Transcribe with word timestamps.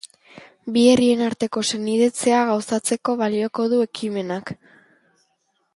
Bi 0.77 0.85
herrien 0.93 1.21
arteko 1.25 1.63
senidetzea 1.71 2.41
gauzatzeko 2.53 3.17
balioko 3.21 3.69
du 3.75 3.83
ekimenak. 3.91 4.53